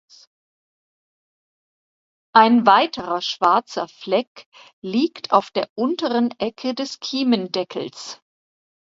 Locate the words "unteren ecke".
5.75-6.73